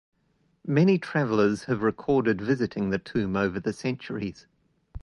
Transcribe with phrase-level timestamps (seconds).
[0.65, 4.47] Many travelers have recorded visiting the tomb over the centuries.